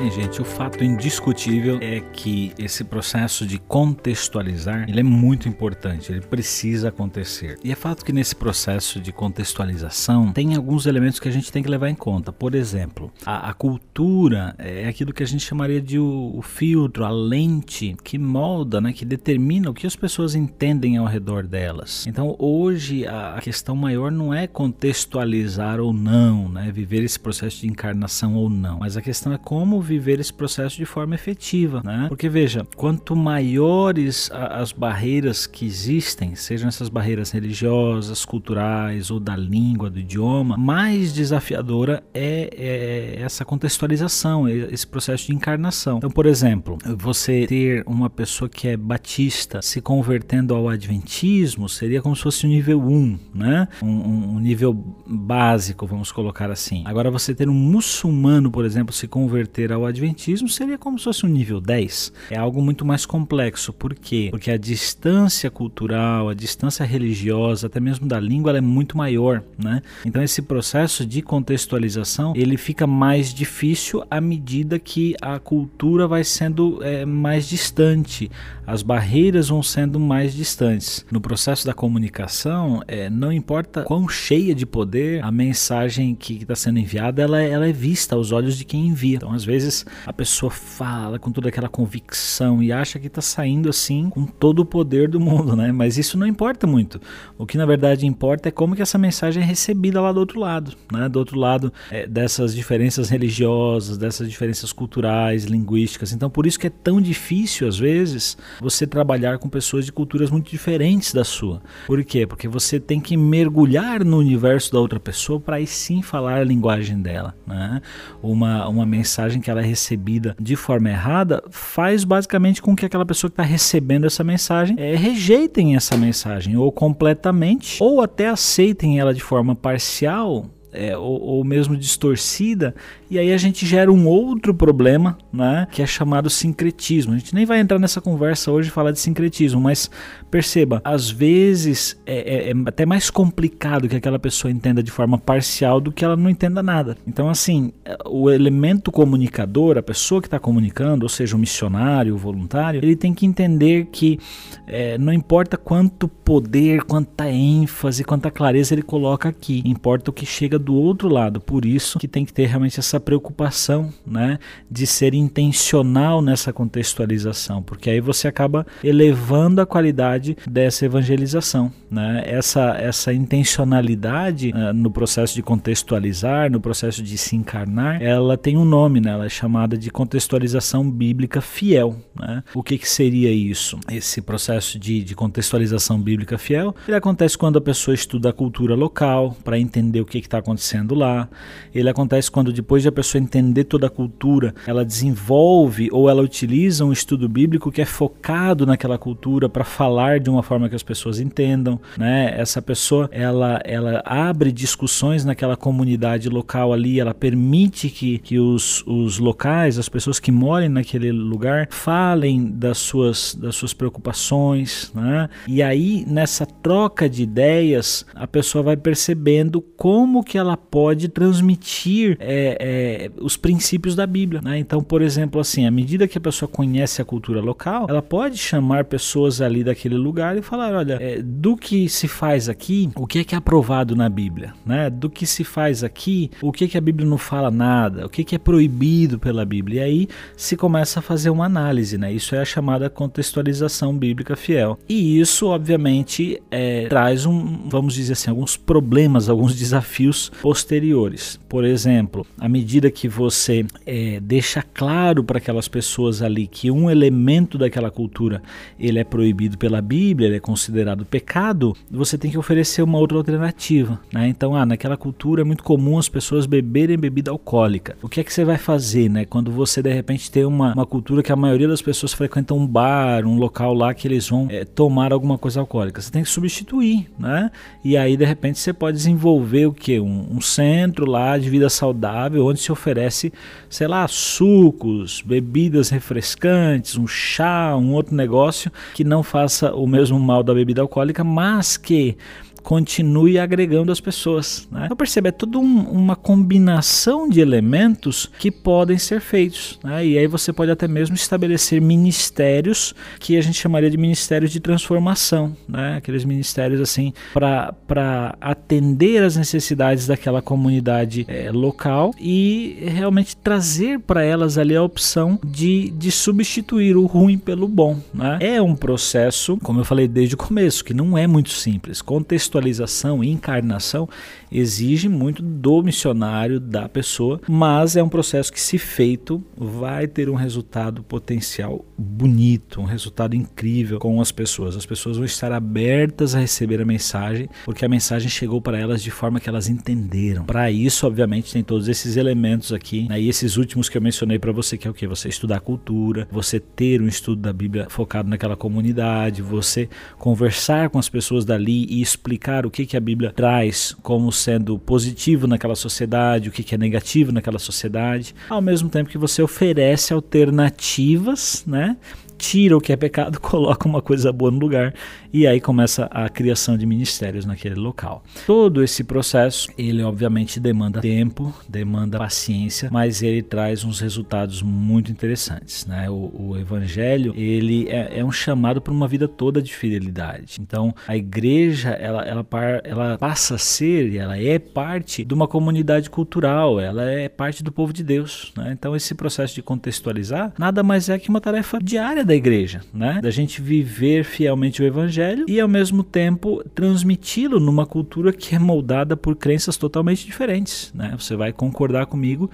[0.00, 6.10] Bem, gente, o fato indiscutível é que esse processo de contextualizar, ele é muito importante,
[6.10, 7.58] ele precisa acontecer.
[7.62, 11.62] E é fato que nesse processo de contextualização tem alguns elementos que a gente tem
[11.62, 12.32] que levar em conta.
[12.32, 17.04] Por exemplo, a, a cultura é aquilo que a gente chamaria de o, o, filtro,
[17.04, 22.06] a lente que molda, né, que determina o que as pessoas entendem ao redor delas.
[22.06, 27.60] Então, hoje a, a questão maior não é contextualizar ou não, né, viver esse processo
[27.60, 31.82] de encarnação ou não, mas a questão é como viver esse processo de forma efetiva,
[31.84, 32.06] né?
[32.08, 39.36] Porque veja, quanto maiores as barreiras que existem, sejam essas barreiras religiosas, culturais ou da
[39.36, 45.98] língua, do idioma, mais desafiadora é, é essa contextualização, esse processo de encarnação.
[45.98, 52.00] Então, por exemplo, você ter uma pessoa que é batista se convertendo ao adventismo seria
[52.00, 53.68] como se fosse o nível 1, né?
[53.82, 54.72] Um, um nível
[55.06, 56.82] básico, vamos colocar assim.
[56.86, 61.04] Agora, você ter um muçulmano, por exemplo, se converter converter ao Adventismo seria como se
[61.04, 62.12] fosse um nível 10.
[62.30, 63.72] É algo muito mais complexo.
[63.72, 64.28] Por quê?
[64.30, 69.82] Porque a distância cultural, a distância religiosa, até mesmo da língua, é muito maior, né?
[70.04, 76.24] Então esse processo de contextualização ele fica mais difícil à medida que a cultura vai
[76.24, 78.30] sendo é, mais distante,
[78.66, 81.04] as barreiras vão sendo mais distantes.
[81.10, 86.54] No processo da comunicação, é, não importa quão cheia de poder a mensagem que está
[86.54, 89.16] sendo enviada, ela, ela é vista aos olhos de quem envia.
[89.16, 89.69] Então, às vezes,
[90.06, 94.60] a pessoa fala com toda aquela convicção e acha que está saindo assim com todo
[94.60, 95.72] o poder do mundo, né?
[95.72, 97.00] Mas isso não importa muito.
[97.38, 100.40] O que na verdade importa é como que essa mensagem é recebida lá do outro
[100.40, 101.08] lado, né?
[101.08, 106.12] Do outro lado é, dessas diferenças religiosas, dessas diferenças culturais, linguísticas.
[106.12, 110.30] Então, por isso que é tão difícil às vezes você trabalhar com pessoas de culturas
[110.30, 111.62] muito diferentes da sua.
[111.86, 112.26] Por quê?
[112.26, 116.44] Porque você tem que mergulhar no universo da outra pessoa para aí sim falar a
[116.44, 117.34] linguagem dela.
[117.46, 117.80] Né?
[118.22, 123.06] Uma, uma mensagem que ela é recebida de forma errada faz basicamente com que aquela
[123.06, 128.98] pessoa que está recebendo essa mensagem é, rejeitem essa mensagem ou completamente ou até aceitem
[128.98, 132.74] ela de forma parcial é, ou, ou, mesmo distorcida,
[133.10, 137.14] e aí a gente gera um outro problema, né, que é chamado sincretismo.
[137.14, 139.90] A gente nem vai entrar nessa conversa hoje falar de sincretismo, mas
[140.30, 145.18] perceba, às vezes é, é, é, até mais complicado que aquela pessoa entenda de forma
[145.18, 146.96] parcial do que ela não entenda nada.
[147.06, 147.72] Então, assim,
[148.06, 152.94] o elemento comunicador, a pessoa que está comunicando, ou seja, o missionário, o voluntário, ele
[152.94, 154.18] tem que entender que
[154.66, 160.24] é, não importa quanto poder, quanta ênfase, quanta clareza ele coloca aqui, importa o que
[160.24, 161.40] chega do outro lado.
[161.40, 164.38] Por isso que tem que ter realmente essa preocupação, né,
[164.70, 172.22] de ser intencional nessa contextualização, porque aí você acaba elevando a qualidade dessa evangelização, né?
[172.26, 178.56] Essa essa intencionalidade uh, no processo de contextualizar, no processo de se encarnar, ela tem
[178.56, 179.10] um nome, né?
[179.10, 182.42] Ela é chamada de contextualização bíblica fiel, né?
[182.54, 183.78] O que que seria isso?
[183.90, 188.74] Esse processo de, de contextualização bíblica fiel, ele acontece quando a pessoa estuda a cultura
[188.74, 191.28] local para entender o que está acontecendo acontecendo lá.
[191.74, 196.22] Ele acontece quando depois de a pessoa entender toda a cultura, ela desenvolve ou ela
[196.22, 200.74] utiliza um estudo bíblico que é focado naquela cultura para falar de uma forma que
[200.74, 202.34] as pessoas entendam, né?
[202.36, 208.84] Essa pessoa, ela ela abre discussões naquela comunidade local ali, ela permite que, que os,
[208.86, 215.28] os locais, as pessoas que moram naquele lugar, falem das suas das suas preocupações, né?
[215.46, 222.16] E aí nessa troca de ideias, a pessoa vai percebendo como que ela pode transmitir
[222.20, 224.40] é, é, os princípios da Bíblia.
[224.40, 224.58] Né?
[224.58, 228.38] Então, por exemplo, assim, à medida que a pessoa conhece a cultura local, ela pode
[228.38, 233.06] chamar pessoas ali daquele lugar e falar: olha, é, do que se faz aqui, o
[233.06, 234.52] que é que é aprovado na Bíblia?
[234.64, 234.90] Né?
[234.90, 238.06] Do que se faz aqui, o que, é que a Bíblia não fala nada?
[238.06, 239.80] O que, é que é proibido pela Bíblia?
[239.80, 241.96] E aí se começa a fazer uma análise.
[241.96, 242.12] Né?
[242.12, 244.78] Isso é a chamada contextualização bíblica fiel.
[244.88, 251.38] E isso, obviamente, é, traz um, vamos dizer assim, alguns problemas, alguns desafios posteriores.
[251.48, 256.90] Por exemplo, à medida que você é, deixa claro para aquelas pessoas ali que um
[256.90, 258.42] elemento daquela cultura
[258.78, 263.18] ele é proibido pela Bíblia, ele é considerado pecado, você tem que oferecer uma outra
[263.18, 264.00] alternativa.
[264.12, 264.28] Né?
[264.28, 267.96] Então, ah, naquela cultura é muito comum as pessoas beberem bebida alcoólica.
[268.02, 269.24] O que é que você vai fazer, né?
[269.24, 272.66] Quando você de repente tem uma, uma cultura que a maioria das pessoas frequentam um
[272.66, 276.28] bar, um local lá que eles vão é, tomar alguma coisa alcoólica, você tem que
[276.28, 277.50] substituir, né?
[277.84, 280.00] E aí de repente você pode desenvolver o que?
[280.00, 283.32] um, um, centro lá de vida saudável onde se oferece,
[283.68, 290.18] sei lá, sucos, bebidas refrescantes, um chá, um outro negócio que não faça o mesmo
[290.18, 292.16] mal da bebida alcoólica, mas que
[292.62, 294.68] continue agregando as pessoas.
[294.70, 294.82] Né?
[294.84, 299.78] Então percebe, é tudo um, uma combinação de elementos que podem ser feitos.
[299.82, 300.06] Né?
[300.06, 304.60] E aí você pode até mesmo estabelecer ministérios que a gente chamaria de ministérios de
[304.60, 305.96] transformação, né?
[305.96, 314.22] aqueles ministérios assim para atender as necessidades daquela comunidade é, local e realmente trazer para
[314.22, 317.98] elas ali a opção de, de substituir o ruim pelo bom.
[318.12, 318.38] Né?
[318.40, 322.02] É um processo, como eu falei desde o começo, que não é muito simples.
[322.02, 324.08] Contexto contextualização e encarnação
[324.50, 330.28] exige muito do missionário, da pessoa, mas é um processo que, se feito, vai ter
[330.28, 334.76] um resultado potencial bonito, um resultado incrível com as pessoas.
[334.76, 339.02] As pessoas vão estar abertas a receber a mensagem, porque a mensagem chegou para elas
[339.02, 340.44] de forma que elas entenderam.
[340.44, 343.20] Para isso, obviamente, tem todos esses elementos aqui, né?
[343.20, 345.06] e esses últimos que eu mencionei para você, que é o que?
[345.06, 350.90] Você estudar a cultura, você ter um estudo da Bíblia focado naquela comunidade, você conversar
[350.90, 354.78] com as pessoas dali e explicar identificar o que, que a Bíblia traz como sendo
[354.78, 359.42] positivo naquela sociedade, o que, que é negativo naquela sociedade, ao mesmo tempo que você
[359.42, 361.96] oferece alternativas, né?
[362.40, 364.94] Tira o que é pecado, coloca uma coisa boa no lugar
[365.32, 368.24] e aí começa a criação de ministérios naquele local.
[368.46, 375.12] Todo esse processo, ele obviamente demanda tempo, demanda paciência, mas ele traz uns resultados muito
[375.12, 376.08] interessantes, né?
[376.08, 380.56] O, o evangelho, ele é, é um chamado para uma vida toda de fidelidade.
[380.60, 382.46] Então, a igreja, ela, ela,
[382.82, 387.70] ela passa a ser, ela é parte de uma comunidade cultural, ela é parte do
[387.70, 388.70] povo de Deus, né?
[388.72, 393.18] Então, esse processo de contextualizar nada mais é que uma tarefa diária da igreja, né?
[393.20, 398.58] Da gente viver fielmente o evangelho e ao mesmo tempo transmiti-lo numa cultura que é
[398.58, 401.12] moldada por crenças totalmente diferentes, né?
[401.18, 402.48] Você vai concordar comigo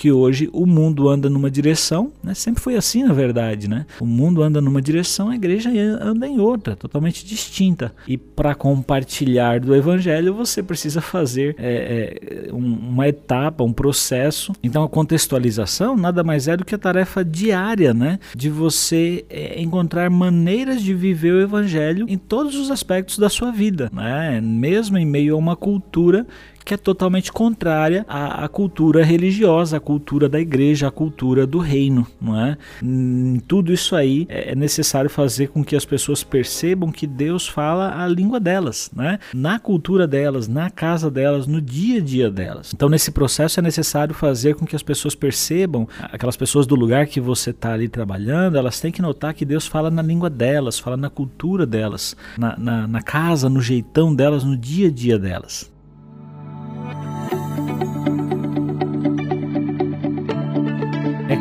[0.00, 2.32] que hoje o mundo anda numa direção, né?
[2.32, 3.84] Sempre foi assim, na verdade, né?
[4.00, 5.68] O mundo anda numa direção, a igreja
[6.00, 7.92] anda em outra, totalmente distinta.
[8.08, 14.54] E para compartilhar do evangelho, você precisa fazer é, é, uma etapa, um processo.
[14.62, 18.18] Então, a contextualização nada mais é do que a tarefa diária, né?
[18.34, 23.52] De você é, encontrar maneiras de viver o evangelho em todos os aspectos da sua
[23.52, 24.40] vida, né?
[24.40, 26.26] mesmo em meio a uma cultura
[26.70, 31.58] que é totalmente contrária à, à, cultura religiosa, à cultura da igreja, à cultura do
[31.58, 32.56] reino, não é?
[32.80, 37.48] Em tudo isso aí é, é necessário fazer com que as pessoas percebam que Deus
[37.48, 39.18] fala a língua delas, né?
[39.34, 42.72] Na cultura delas, na casa delas, no dia a dia delas.
[42.72, 47.08] Então nesse processo é necessário fazer com que as pessoas percebam, aquelas pessoas do lugar
[47.08, 50.78] que você está ali trabalhando, elas têm que notar que Deus fala na língua delas,
[50.78, 55.18] fala na cultura delas, na, na, na casa, no jeitão delas, no dia a dia
[55.18, 55.68] delas.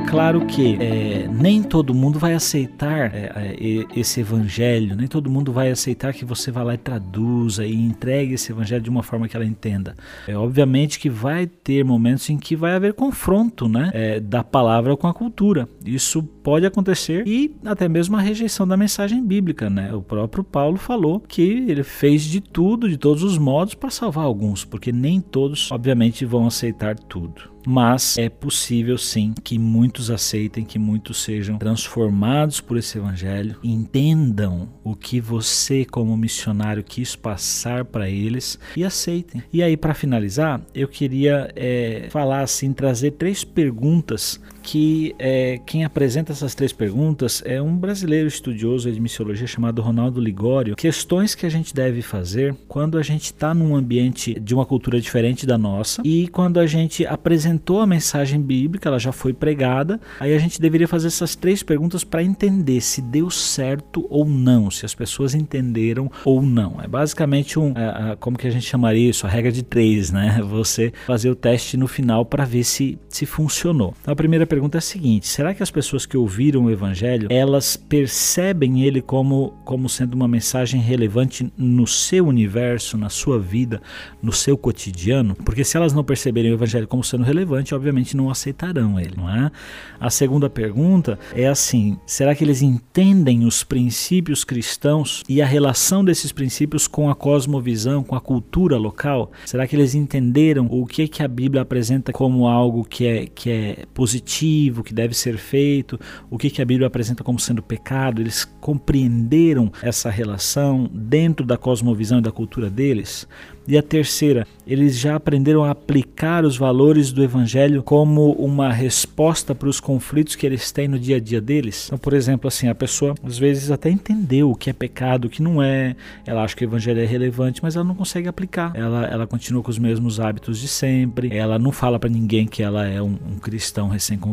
[0.10, 5.54] Claro que é, nem todo mundo vai aceitar é, é, esse evangelho, nem todo mundo
[5.54, 9.28] vai aceitar que você vá lá e traduza e entregue esse evangelho de uma forma
[9.28, 9.96] que ela entenda.
[10.28, 14.98] É obviamente que vai ter momentos em que vai haver confronto, né, é, da palavra
[14.98, 15.70] com a cultura.
[15.86, 19.94] Isso pode acontecer e até mesmo a rejeição da mensagem bíblica, né?
[19.94, 24.26] O próprio Paulo falou que ele fez de tudo, de todos os modos, para salvar
[24.26, 30.66] alguns, porque nem todos, obviamente, vão aceitar tudo mas é possível sim que muitos aceitem,
[30.66, 37.86] que muitos sejam transformados por esse evangelho, entendam o que você, como missionário, quis passar
[37.86, 39.44] para eles e aceitem.
[39.52, 44.40] E aí, para finalizar, eu queria é, falar assim, trazer três perguntas
[44.70, 50.22] que é, quem apresenta essas três perguntas é um brasileiro estudioso de missiologia chamado Ronaldo
[50.22, 50.76] Ligório.
[50.76, 55.02] Questões que a gente deve fazer quando a gente está num ambiente de uma cultura
[55.02, 60.00] diferente da nossa e quando a gente apresentou a mensagem bíblica, ela já foi pregada,
[60.20, 64.70] aí a gente deveria fazer essas três perguntas para entender se deu certo ou não,
[64.70, 66.80] se as pessoas entenderam ou não.
[66.80, 69.26] É basicamente um, é, como que a gente chamaria isso?
[69.26, 70.40] A regra de três, né?
[70.48, 73.96] Você fazer o teste no final para ver se, se funcionou.
[74.00, 77.28] Então, a primeira pergunta é a seguinte: será que as pessoas que ouviram o evangelho,
[77.30, 83.82] elas percebem ele como como sendo uma mensagem relevante no seu universo, na sua vida,
[84.22, 85.36] no seu cotidiano?
[85.36, 89.30] Porque se elas não perceberem o evangelho como sendo relevante, obviamente não aceitarão ele, não
[89.30, 89.52] é?
[90.00, 96.04] A segunda pergunta é assim: será que eles entendem os princípios cristãos e a relação
[96.04, 99.32] desses princípios com a cosmovisão, com a cultura local?
[99.46, 103.50] Será que eles entenderam o que que a Bíblia apresenta como algo que é que
[103.50, 108.22] é positivo que deve ser feito, o que, que a Bíblia apresenta como sendo pecado,
[108.22, 113.28] eles compreenderam essa relação dentro da cosmovisão e da cultura deles.
[113.70, 119.54] E a terceira, eles já aprenderam a aplicar os valores do evangelho como uma resposta
[119.54, 121.86] para os conflitos que eles têm no dia a dia deles.
[121.86, 125.30] Então, por exemplo, assim, a pessoa às vezes até entendeu o que é pecado, o
[125.30, 128.72] que não é, ela acha que o evangelho é relevante, mas ela não consegue aplicar.
[128.74, 132.64] Ela, ela continua com os mesmos hábitos de sempre, ela não fala para ninguém que
[132.64, 134.29] ela é um, um cristão recém-convertido.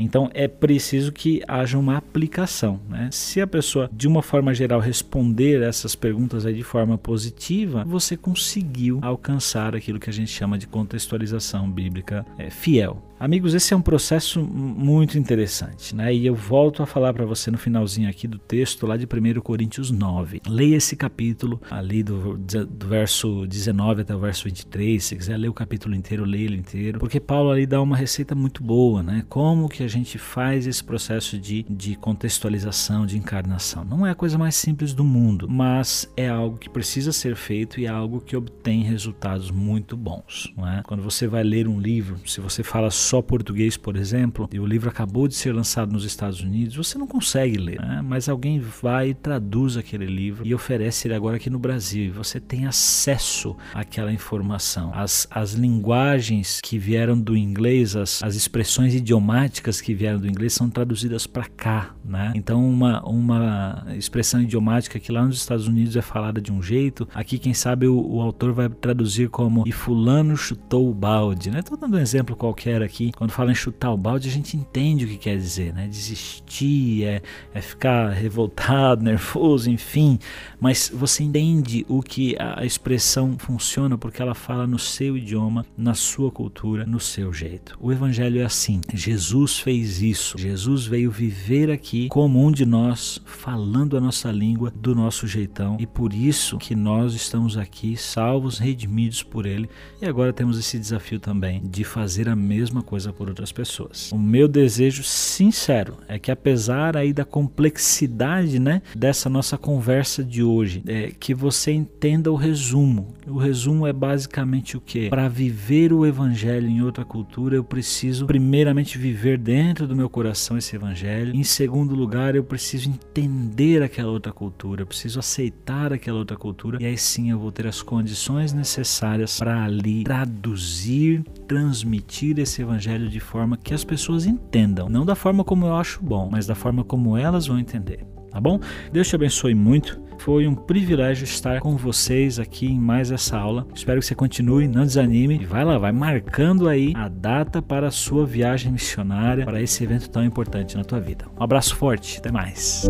[0.00, 2.80] Então, é preciso que haja uma aplicação.
[2.88, 3.08] Né?
[3.12, 8.16] Se a pessoa, de uma forma geral, responder essas perguntas aí de forma positiva, você
[8.16, 13.02] conseguiu alcançar aquilo que a gente chama de contextualização bíblica é, fiel.
[13.18, 16.12] Amigos, esse é um processo muito interessante, né?
[16.12, 19.40] E eu volto a falar para você no finalzinho aqui do texto lá de 1
[19.40, 20.42] Coríntios 9.
[20.46, 25.02] Leia esse capítulo ali do, do verso 19 até o verso 23.
[25.02, 28.34] Se quiser ler o capítulo inteiro, leia ele inteiro, porque Paulo ali dá uma receita
[28.34, 29.24] muito boa, né?
[29.28, 33.84] Como que a gente faz esse processo de, de contextualização, de encarnação.
[33.84, 37.80] Não é a coisa mais simples do mundo, mas é algo que precisa ser feito
[37.80, 40.82] e é algo que obtém resultados muito bons, não é?
[40.82, 44.66] Quando você vai ler um livro, se você fala só português, por exemplo, e o
[44.66, 48.02] livro acabou de ser lançado nos Estados Unidos, você não consegue ler, né?
[48.02, 52.06] mas alguém vai e traduz aquele livro e oferece ele agora aqui no Brasil.
[52.06, 54.90] E você tem acesso àquela informação.
[54.94, 60.54] As, as linguagens que vieram do inglês, as, as expressões idiomáticas que vieram do inglês
[60.54, 61.94] são traduzidas para cá.
[62.04, 62.32] Né?
[62.34, 67.08] Então, uma, uma expressão idiomática que lá nos Estados Unidos é falada de um jeito,
[67.14, 71.50] aqui, quem sabe, o, o autor vai traduzir como e fulano chutou o balde.
[71.50, 71.60] Né?
[71.60, 72.93] Estou dando um exemplo qualquer aqui.
[73.16, 75.74] Quando fala em chutar o balde, a gente entende o que quer dizer.
[75.74, 75.86] Né?
[75.88, 77.22] Desistir, é,
[77.52, 80.18] é ficar revoltado, nervoso, enfim.
[80.60, 85.94] Mas você entende o que a expressão funciona porque ela fala no seu idioma, na
[85.94, 87.76] sua cultura, no seu jeito.
[87.80, 88.80] O evangelho é assim.
[88.92, 90.38] Jesus fez isso.
[90.38, 95.76] Jesus veio viver aqui como um de nós, falando a nossa língua do nosso jeitão.
[95.80, 99.68] E por isso que nós estamos aqui salvos, redimidos por ele.
[100.00, 104.12] E agora temos esse desafio também de fazer a mesma coisa por outras pessoas.
[104.12, 110.42] O meu desejo sincero é que apesar aí da complexidade, né, dessa nossa conversa de
[110.42, 113.14] hoje, é que você entenda o resumo.
[113.26, 115.08] O resumo é basicamente o que?
[115.08, 120.56] Para viver o evangelho em outra cultura, eu preciso primeiramente viver dentro do meu coração
[120.56, 121.34] esse evangelho.
[121.34, 126.78] Em segundo lugar, eu preciso entender aquela outra cultura, eu preciso aceitar aquela outra cultura
[126.80, 133.08] e aí sim eu vou ter as condições necessárias para ali traduzir, transmitir esse evangelho
[133.08, 136.54] de forma que as pessoas entendam, não da forma como eu acho bom, mas da
[136.54, 138.58] forma como elas vão entender tá bom?
[138.92, 140.02] Deus te abençoe muito.
[140.18, 143.66] Foi um privilégio estar com vocês aqui em mais essa aula.
[143.74, 147.88] Espero que você continue, não desanime e vai lá, vai marcando aí a data para
[147.88, 151.26] a sua viagem missionária, para esse evento tão importante na tua vida.
[151.38, 152.88] Um abraço forte, até mais.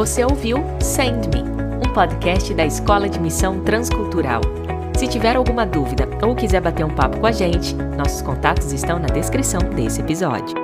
[0.00, 4.40] Você ouviu Send Me podcast da Escola de Missão Transcultural.
[4.96, 8.98] Se tiver alguma dúvida ou quiser bater um papo com a gente, nossos contatos estão
[8.98, 10.59] na descrição desse episódio.